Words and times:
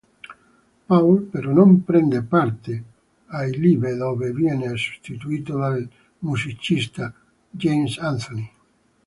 Paul 0.89 1.21
però 1.29 1.51
non 1.53 1.83
prende 1.83 2.23
parte 2.23 2.83
ai 3.27 3.51
live 3.51 3.95
dove 3.95 4.33
viene 4.33 4.69
sostituito 4.69 5.59
dal 5.59 5.87
musicista 6.19 7.13
James 7.51 7.99
Anthony. 7.99 8.51